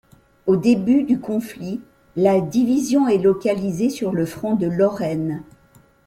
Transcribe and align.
Au 0.47 0.55
début 0.55 1.03
du 1.03 1.19
conflit, 1.19 1.79
la 2.15 2.41
division 2.41 3.07
est 3.07 3.19
localisée 3.19 3.91
sur 3.91 4.13
le 4.13 4.25
front 4.25 4.55
de 4.55 4.65
Lorraine. 4.65 5.43